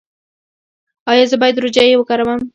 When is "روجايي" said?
1.63-1.93